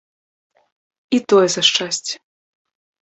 І 1.17 1.21
тое 1.33 1.43
за 1.57 1.61
шчасце. 1.71 2.13